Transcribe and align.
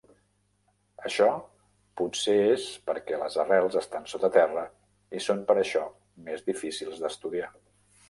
Això 1.09 1.27
potser 2.01 2.35
es 2.47 2.65
perquè 2.89 3.21
les 3.25 3.37
arrels 3.45 3.79
estan 3.85 4.11
sota 4.15 4.33
terra 4.41 4.67
i 5.21 5.25
són 5.29 5.47
per 5.53 5.61
això 5.67 5.87
més 6.31 6.47
difícils 6.53 7.07
d'estudiar. 7.07 7.57